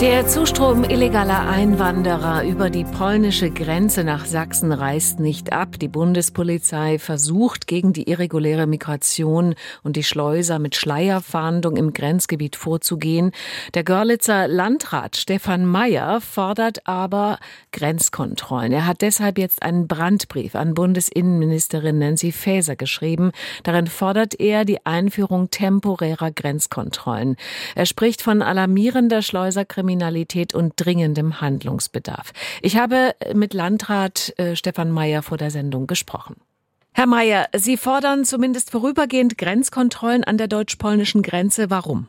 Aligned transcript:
Der 0.00 0.28
Zustrom 0.28 0.84
illegaler 0.84 1.48
Einwanderer 1.48 2.44
über 2.44 2.70
die 2.70 2.84
polnische 2.84 3.50
Grenze 3.50 4.04
nach 4.04 4.26
Sachsen 4.26 4.70
reißt 4.70 5.18
nicht 5.18 5.52
ab. 5.52 5.76
Die 5.80 5.88
Bundespolizei 5.88 7.00
versucht, 7.00 7.66
gegen 7.66 7.92
die 7.92 8.08
irreguläre 8.08 8.68
Migration 8.68 9.56
und 9.82 9.96
die 9.96 10.04
Schleuser 10.04 10.60
mit 10.60 10.76
Schleierfahndung 10.76 11.76
im 11.76 11.92
Grenzgebiet 11.92 12.54
vorzugehen. 12.54 13.32
Der 13.74 13.82
Görlitzer 13.82 14.46
Landrat 14.46 15.16
Stefan 15.16 15.66
Mayer 15.66 16.20
fordert 16.20 16.86
aber 16.86 17.40
Grenzkontrollen. 17.72 18.70
Er 18.70 18.86
hat 18.86 19.02
deshalb 19.02 19.36
jetzt 19.36 19.64
einen 19.64 19.88
Brandbrief 19.88 20.54
an 20.54 20.74
Bundesinnenministerin 20.74 21.98
Nancy 21.98 22.30
Faeser 22.30 22.76
geschrieben. 22.76 23.32
Darin 23.64 23.88
fordert 23.88 24.38
er 24.38 24.64
die 24.64 24.86
Einführung 24.86 25.50
temporärer 25.50 26.30
Grenzkontrollen. 26.30 27.34
Er 27.74 27.86
spricht 27.86 28.22
von 28.22 28.42
alarmierender 28.42 29.22
Schleuserkriminalität 29.22 29.87
Kriminalität 29.88 30.54
und 30.54 30.74
dringendem 30.76 31.40
Handlungsbedarf. 31.40 32.32
Ich 32.60 32.76
habe 32.76 33.12
mit 33.34 33.54
Landrat 33.54 34.34
äh, 34.36 34.54
Stefan 34.54 34.90
Mayer 34.92 35.22
vor 35.22 35.38
der 35.38 35.48
Sendung 35.48 35.86
gesprochen. 35.86 36.36
Herr 36.92 37.06
Mayer, 37.06 37.46
Sie 37.56 37.78
fordern 37.78 38.24
zumindest 38.24 38.70
vorübergehend 38.70 39.38
Grenzkontrollen 39.38 40.24
an 40.24 40.36
der 40.36 40.46
deutsch-polnischen 40.46 41.22
Grenze. 41.22 41.70
Warum? 41.70 42.06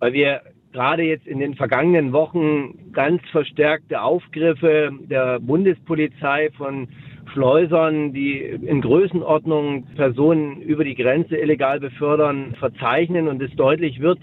Weil 0.00 0.14
wir 0.14 0.40
gerade 0.72 1.04
jetzt 1.04 1.28
in 1.28 1.38
den 1.38 1.54
vergangenen 1.54 2.12
Wochen 2.12 2.92
ganz 2.92 3.22
verstärkte 3.30 4.02
Aufgriffe 4.02 4.90
der 5.02 5.38
Bundespolizei 5.38 6.50
von 6.56 6.88
Schleusern, 7.32 8.12
die 8.12 8.40
in 8.40 8.80
Größenordnung 8.80 9.86
Personen 9.94 10.60
über 10.60 10.82
die 10.82 10.96
Grenze 10.96 11.36
illegal 11.36 11.78
befördern, 11.78 12.56
verzeichnen 12.58 13.28
und 13.28 13.40
es 13.40 13.54
deutlich 13.54 14.00
wird, 14.00 14.18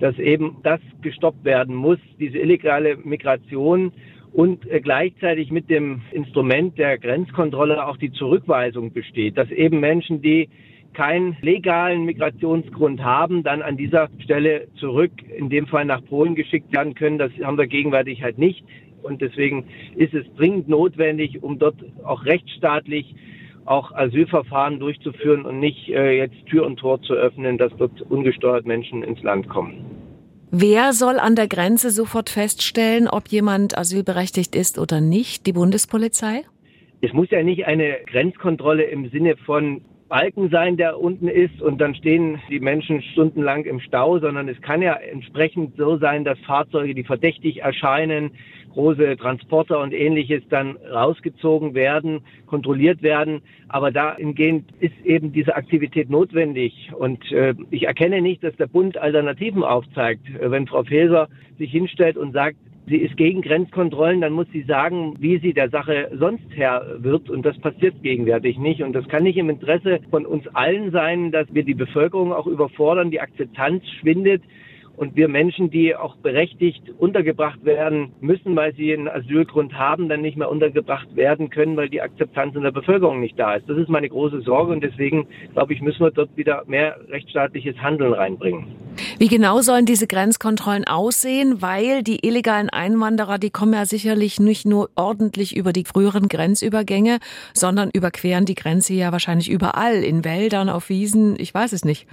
dass 0.00 0.18
eben 0.18 0.56
das 0.62 0.80
gestoppt 1.02 1.44
werden 1.44 1.74
muss, 1.74 1.98
diese 2.18 2.38
illegale 2.38 2.96
Migration 2.96 3.92
und 4.32 4.70
äh, 4.70 4.80
gleichzeitig 4.80 5.50
mit 5.50 5.70
dem 5.70 6.02
Instrument 6.12 6.78
der 6.78 6.98
Grenzkontrolle 6.98 7.86
auch 7.86 7.96
die 7.96 8.12
Zurückweisung 8.12 8.92
besteht, 8.92 9.38
dass 9.38 9.50
eben 9.50 9.80
Menschen, 9.80 10.20
die 10.20 10.48
keinen 10.92 11.36
legalen 11.42 12.04
Migrationsgrund 12.04 13.02
haben, 13.02 13.42
dann 13.42 13.60
an 13.60 13.76
dieser 13.76 14.08
Stelle 14.18 14.68
zurück, 14.76 15.12
in 15.36 15.50
dem 15.50 15.66
Fall 15.66 15.84
nach 15.84 16.02
Polen 16.04 16.34
geschickt 16.34 16.72
werden 16.72 16.94
können. 16.94 17.18
Das 17.18 17.30
haben 17.42 17.58
wir 17.58 17.66
gegenwärtig 17.66 18.22
halt 18.22 18.38
nicht. 18.38 18.64
Und 19.02 19.20
deswegen 19.20 19.66
ist 19.94 20.14
es 20.14 20.24
dringend 20.36 20.68
notwendig, 20.68 21.42
um 21.42 21.58
dort 21.58 21.76
auch 22.02 22.24
rechtsstaatlich 22.24 23.14
auch 23.66 23.92
Asylverfahren 23.92 24.78
durchzuführen 24.78 25.44
und 25.44 25.60
nicht 25.60 25.88
äh, 25.88 26.16
jetzt 26.16 26.46
Tür 26.46 26.66
und 26.66 26.76
Tor 26.78 27.02
zu 27.02 27.14
öffnen, 27.14 27.58
dass 27.58 27.72
dort 27.76 28.00
ungesteuert 28.02 28.66
Menschen 28.66 29.02
ins 29.02 29.22
Land 29.22 29.48
kommen. 29.48 29.84
Wer 30.50 30.92
soll 30.92 31.18
an 31.18 31.34
der 31.34 31.48
Grenze 31.48 31.90
sofort 31.90 32.30
feststellen, 32.30 33.08
ob 33.08 33.28
jemand 33.28 33.76
asylberechtigt 33.76 34.54
ist 34.54 34.78
oder 34.78 35.00
nicht? 35.00 35.46
Die 35.46 35.52
Bundespolizei? 35.52 36.42
Es 37.00 37.12
muss 37.12 37.30
ja 37.30 37.42
nicht 37.42 37.66
eine 37.66 37.98
Grenzkontrolle 38.06 38.84
im 38.84 39.10
Sinne 39.10 39.36
von 39.36 39.82
Balken 40.08 40.50
sein, 40.50 40.76
der 40.76 41.00
unten 41.00 41.26
ist 41.26 41.60
und 41.60 41.80
dann 41.80 41.94
stehen 41.94 42.40
die 42.48 42.60
Menschen 42.60 43.02
stundenlang 43.02 43.64
im 43.64 43.80
Stau, 43.80 44.18
sondern 44.18 44.48
es 44.48 44.60
kann 44.60 44.80
ja 44.80 44.94
entsprechend 44.94 45.76
so 45.76 45.96
sein, 45.96 46.24
dass 46.24 46.38
Fahrzeuge, 46.40 46.94
die 46.94 47.02
verdächtig 47.02 47.62
erscheinen, 47.62 48.30
große 48.72 49.16
Transporter 49.16 49.80
und 49.80 49.92
ähnliches 49.92 50.42
dann 50.48 50.76
rausgezogen 50.76 51.74
werden, 51.74 52.20
kontrolliert 52.46 53.02
werden. 53.02 53.40
Aber 53.68 53.90
dahingehend 53.90 54.70
ist 54.80 54.94
eben 55.04 55.32
diese 55.32 55.56
Aktivität 55.56 56.10
notwendig. 56.10 56.92
Und 56.96 57.32
äh, 57.32 57.54
ich 57.70 57.86
erkenne 57.86 58.20
nicht, 58.20 58.44
dass 58.44 58.54
der 58.56 58.66
Bund 58.66 58.98
Alternativen 58.98 59.64
aufzeigt. 59.64 60.28
Äh, 60.28 60.50
wenn 60.50 60.66
Frau 60.66 60.84
Faeser 60.84 61.28
sich 61.58 61.70
hinstellt 61.70 62.18
und 62.18 62.32
sagt, 62.32 62.58
sie 62.86 62.98
ist 62.98 63.16
gegen 63.16 63.42
Grenzkontrollen, 63.42 64.20
dann 64.20 64.32
muss 64.32 64.46
sie 64.52 64.62
sagen, 64.62 65.14
wie 65.18 65.38
sie 65.38 65.52
der 65.52 65.70
Sache 65.70 66.10
sonst 66.18 66.46
Herr 66.54 66.84
wird. 66.98 67.30
Und 67.30 67.44
das 67.44 67.58
passiert 67.58 68.02
gegenwärtig 68.02 68.58
nicht. 68.58 68.82
Und 68.82 68.92
das 68.92 69.08
kann 69.08 69.24
nicht 69.24 69.36
im 69.36 69.50
Interesse 69.50 70.00
von 70.10 70.26
uns 70.26 70.46
allen 70.54 70.90
sein, 70.90 71.32
dass 71.32 71.52
wir 71.52 71.64
die 71.64 71.74
Bevölkerung 71.74 72.32
auch 72.32 72.46
überfordern, 72.46 73.10
die 73.10 73.20
Akzeptanz 73.20 73.84
schwindet 74.00 74.42
und 74.96 75.14
wir 75.14 75.28
Menschen, 75.28 75.70
die 75.70 75.94
auch 75.94 76.16
berechtigt 76.16 76.82
untergebracht 76.98 77.64
werden 77.64 78.12
müssen, 78.20 78.56
weil 78.56 78.74
sie 78.74 78.92
einen 78.94 79.08
Asylgrund 79.08 79.74
haben, 79.74 80.08
dann 80.08 80.22
nicht 80.22 80.36
mehr 80.36 80.50
untergebracht 80.50 81.14
werden 81.16 81.50
können, 81.50 81.76
weil 81.76 81.90
die 81.90 82.00
Akzeptanz 82.00 82.56
in 82.56 82.62
der 82.62 82.70
Bevölkerung 82.70 83.20
nicht 83.20 83.38
da 83.38 83.54
ist. 83.54 83.68
Das 83.68 83.76
ist 83.76 83.88
meine 83.88 84.08
große 84.08 84.40
Sorge 84.40 84.72
und 84.72 84.82
deswegen, 84.82 85.26
glaube 85.52 85.74
ich, 85.74 85.82
müssen 85.82 86.00
wir 86.00 86.10
dort 86.10 86.34
wieder 86.36 86.64
mehr 86.66 86.96
rechtsstaatliches 87.10 87.76
Handeln 87.76 88.14
reinbringen. 88.14 88.85
Wie 89.18 89.28
genau 89.28 89.62
sollen 89.62 89.86
diese 89.86 90.06
Grenzkontrollen 90.06 90.86
aussehen? 90.86 91.62
Weil 91.62 92.02
die 92.02 92.26
illegalen 92.26 92.68
Einwanderer, 92.68 93.38
die 93.38 93.48
kommen 93.48 93.72
ja 93.72 93.86
sicherlich 93.86 94.38
nicht 94.40 94.66
nur 94.66 94.90
ordentlich 94.94 95.56
über 95.56 95.72
die 95.72 95.86
früheren 95.86 96.28
Grenzübergänge, 96.28 97.18
sondern 97.54 97.88
überqueren 97.90 98.44
die 98.44 98.54
Grenze 98.54 98.92
ja 98.92 99.12
wahrscheinlich 99.12 99.50
überall, 99.50 100.04
in 100.04 100.22
Wäldern, 100.22 100.68
auf 100.68 100.90
Wiesen, 100.90 101.34
ich 101.38 101.54
weiß 101.54 101.72
es 101.72 101.82
nicht. 101.82 102.06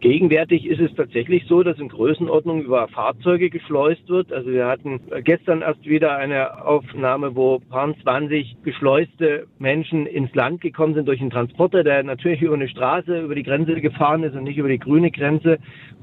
Gegenwärtig 0.00 0.64
ist 0.64 0.78
es 0.78 0.94
tatsächlich 0.94 1.44
so, 1.48 1.64
dass 1.64 1.80
in 1.80 1.88
Größenordnung 1.88 2.62
über 2.62 2.86
Fahrzeuge 2.86 3.50
geschleust 3.50 4.08
wird. 4.08 4.32
Also 4.32 4.52
wir 4.52 4.66
hatten 4.66 5.00
gestern 5.24 5.60
erst 5.60 5.84
wieder 5.86 6.16
eine 6.16 6.64
Aufnahme, 6.64 7.34
wo 7.34 7.58
paar 7.58 7.92
20 8.04 8.58
geschleuste 8.62 9.48
Menschen 9.58 10.06
ins 10.06 10.32
Land 10.36 10.60
gekommen 10.60 10.94
sind 10.94 11.08
durch 11.08 11.20
einen 11.20 11.30
Transporter, 11.30 11.82
der 11.82 12.04
natürlich 12.04 12.42
über 12.42 12.54
eine 12.54 12.68
Straße, 12.68 13.22
über 13.22 13.34
die 13.34 13.42
Grenze 13.42 13.80
gefahren 13.80 14.22
ist 14.22 14.36
und 14.36 14.44
nicht 14.44 14.58
über 14.58 14.68
die 14.68 14.78
grüne 14.78 15.10
Grenze. 15.10 15.58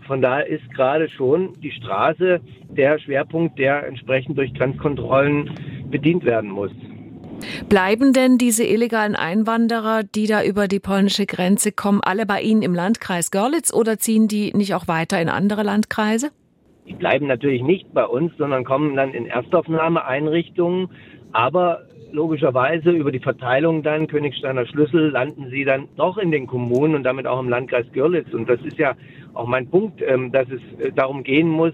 Von 0.05 0.22
daher 0.22 0.45
ist 0.45 0.69
gerade 0.73 1.07
schon 1.07 1.53
die 1.63 1.72
Straße 1.72 2.41
der 2.67 3.00
Schwerpunkt, 3.00 3.57
der 3.57 3.88
entsprechend 3.88 4.38
durch 4.38 4.53
Grenzkontrollen 4.53 5.51
bedient 5.89 6.25
werden 6.25 6.51
muss. 6.51 6.72
Bleiben 7.69 8.13
denn 8.13 8.38
diese 8.38 8.63
illegalen 8.63 9.16
Einwanderer, 9.16 10.03
die 10.03 10.28
da 10.28 10.44
über 10.44 10.68
die 10.68 10.79
polnische 10.79 11.25
Grenze 11.25 11.72
kommen, 11.72 12.01
alle 12.01 12.25
bei 12.25 12.41
Ihnen 12.41 12.62
im 12.62 12.73
Landkreis 12.73 13.31
Görlitz 13.31 13.73
oder 13.73 13.97
ziehen 13.97 14.28
die 14.28 14.53
nicht 14.53 14.73
auch 14.73 14.88
weiter 14.88 15.22
in 15.22 15.29
andere 15.29 15.63
Landkreise? 15.63 16.31
Die 16.88 16.94
bleiben 16.94 17.28
natürlich 17.28 17.63
nicht 17.63 17.94
bei 17.94 18.06
uns, 18.06 18.31
sondern 18.38 18.63
kommen 18.63 18.96
dann 18.96 19.13
in 19.13 19.25
Erstaufnahmeeinrichtungen. 19.25 20.90
Aber 21.31 21.81
logischerweise 22.12 22.91
über 22.91 23.12
die 23.12 23.19
Verteilung 23.19 23.84
dann 23.84 24.07
Königsteiner 24.07 24.66
Schlüssel 24.66 25.09
landen 25.09 25.50
sie 25.50 25.66
dann 25.66 25.88
doch 25.97 26.17
in 26.17 26.31
den 26.31 26.47
Kommunen 26.47 26.96
und 26.96 27.03
damit 27.03 27.28
auch 27.28 27.40
im 27.40 27.50
Landkreis 27.50 27.85
Görlitz. 27.91 28.34
Und 28.34 28.47
das 28.47 28.62
ist 28.62 28.78
ja 28.78 28.96
auch 29.34 29.47
mein 29.47 29.67
Punkt, 29.69 30.02
ähm, 30.02 30.31
dass 30.31 30.47
es 30.50 30.62
äh, 30.79 30.91
darum 30.91 31.23
gehen 31.23 31.50
muss, 31.50 31.73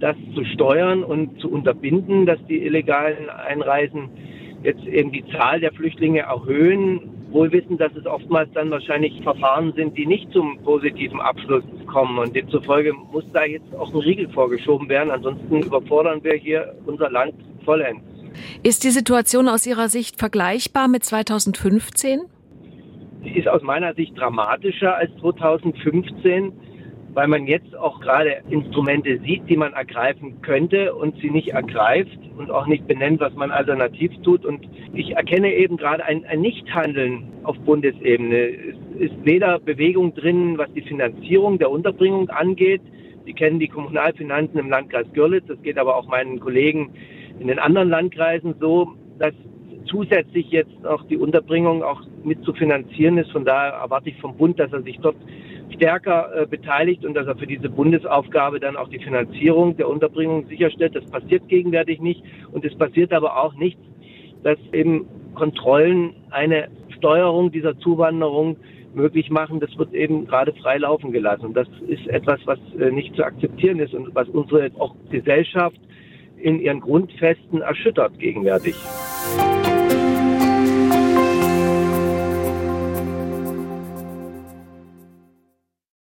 das 0.00 0.16
zu 0.34 0.44
steuern 0.44 1.04
und 1.04 1.40
zu 1.40 1.50
unterbinden, 1.50 2.26
dass 2.26 2.38
die 2.46 2.64
illegalen 2.64 3.30
Einreisen 3.30 4.10
jetzt 4.62 4.84
eben 4.86 5.12
die 5.12 5.24
Zahl 5.32 5.60
der 5.60 5.72
Flüchtlinge 5.72 6.20
erhöhen, 6.20 7.00
wohl 7.30 7.50
wissen, 7.52 7.78
dass 7.78 7.94
es 7.96 8.06
oftmals 8.06 8.50
dann 8.52 8.70
wahrscheinlich 8.70 9.22
Verfahren 9.22 9.72
sind, 9.74 9.96
die 9.96 10.06
nicht 10.06 10.30
zum 10.32 10.58
positiven 10.62 11.20
Abschluss 11.20 11.64
kommen. 11.86 12.18
Und 12.18 12.36
demzufolge 12.36 12.92
muss 12.92 13.24
da 13.32 13.44
jetzt 13.44 13.74
auch 13.74 13.92
ein 13.92 14.00
Riegel 14.00 14.28
vorgeschoben 14.28 14.88
werden. 14.88 15.10
Ansonsten 15.10 15.60
überfordern 15.60 16.22
wir 16.22 16.34
hier 16.34 16.74
unser 16.86 17.10
Land 17.10 17.34
vollends. 17.64 18.02
Ist 18.62 18.84
die 18.84 18.90
Situation 18.90 19.48
aus 19.48 19.66
Ihrer 19.66 19.88
Sicht 19.88 20.18
vergleichbar 20.18 20.88
mit 20.88 21.04
2015? 21.04 22.22
Sie 23.22 23.30
ist 23.30 23.48
aus 23.48 23.62
meiner 23.62 23.94
Sicht 23.94 24.18
dramatischer 24.18 24.96
als 24.96 25.10
2015 25.20 26.52
weil 27.14 27.28
man 27.28 27.46
jetzt 27.46 27.76
auch 27.76 28.00
gerade 28.00 28.42
Instrumente 28.48 29.18
sieht, 29.20 29.48
die 29.48 29.56
man 29.56 29.74
ergreifen 29.74 30.40
könnte 30.40 30.94
und 30.94 31.16
sie 31.20 31.30
nicht 31.30 31.48
ergreift 31.48 32.18
und 32.38 32.50
auch 32.50 32.66
nicht 32.66 32.86
benennt, 32.86 33.20
was 33.20 33.34
man 33.34 33.50
alternativ 33.50 34.12
tut. 34.22 34.46
Und 34.46 34.66
ich 34.94 35.16
erkenne 35.16 35.52
eben 35.54 35.76
gerade 35.76 36.04
ein, 36.04 36.24
ein 36.24 36.40
Nichthandeln 36.40 37.28
auf 37.42 37.58
Bundesebene. 37.60 38.48
Es 38.98 39.10
ist 39.10 39.24
weder 39.24 39.58
Bewegung 39.58 40.14
drin, 40.14 40.56
was 40.56 40.72
die 40.72 40.82
Finanzierung 40.82 41.58
der 41.58 41.70
Unterbringung 41.70 42.30
angeht. 42.30 42.80
Sie 43.26 43.34
kennen 43.34 43.60
die 43.60 43.68
Kommunalfinanzen 43.68 44.58
im 44.58 44.70
Landkreis 44.70 45.06
Görlitz. 45.12 45.44
Das 45.46 45.60
geht 45.62 45.78
aber 45.78 45.96
auch 45.96 46.08
meinen 46.08 46.40
Kollegen 46.40 46.92
in 47.38 47.48
den 47.48 47.58
anderen 47.58 47.90
Landkreisen 47.90 48.54
so, 48.58 48.92
dass 49.18 49.34
zusätzlich 49.86 50.50
jetzt 50.50 50.82
noch 50.82 51.06
die 51.08 51.18
Unterbringung 51.18 51.82
auch 51.82 52.02
mit 52.24 52.42
zu 52.44 52.54
finanzieren 52.54 53.18
ist. 53.18 53.30
Von 53.30 53.44
daher 53.44 53.72
erwarte 53.74 54.08
ich 54.08 54.16
vom 54.20 54.36
Bund, 54.36 54.58
dass 54.58 54.72
er 54.72 54.82
sich 54.82 54.98
dort 55.00 55.16
stärker 55.74 56.30
äh, 56.34 56.46
beteiligt 56.46 57.04
und 57.04 57.14
dass 57.14 57.26
er 57.26 57.36
für 57.36 57.46
diese 57.46 57.68
Bundesaufgabe 57.68 58.60
dann 58.60 58.76
auch 58.76 58.88
die 58.88 58.98
Finanzierung 58.98 59.76
der 59.76 59.88
Unterbringung 59.88 60.46
sicherstellt. 60.46 60.94
Das 60.94 61.04
passiert 61.06 61.48
gegenwärtig 61.48 62.00
nicht 62.00 62.22
und 62.52 62.64
es 62.64 62.74
passiert 62.76 63.12
aber 63.12 63.42
auch 63.42 63.54
nichts, 63.54 63.80
dass 64.42 64.58
eben 64.72 65.06
Kontrollen 65.34 66.14
eine 66.30 66.68
Steuerung 66.96 67.50
dieser 67.50 67.78
Zuwanderung 67.78 68.56
möglich 68.94 69.30
machen. 69.30 69.60
Das 69.60 69.76
wird 69.78 69.94
eben 69.94 70.26
gerade 70.26 70.52
frei 70.52 70.78
laufen 70.78 71.12
gelassen. 71.12 71.46
Und 71.46 71.54
das 71.54 71.68
ist 71.88 72.06
etwas, 72.08 72.40
was 72.44 72.58
äh, 72.78 72.90
nicht 72.90 73.14
zu 73.16 73.24
akzeptieren 73.24 73.78
ist 73.78 73.94
und 73.94 74.14
was 74.14 74.28
unsere 74.28 74.70
auch 74.78 74.94
Gesellschaft 75.10 75.80
in 76.38 76.60
ihren 76.60 76.80
Grundfesten 76.80 77.62
erschüttert 77.62 78.18
gegenwärtig. 78.18 78.74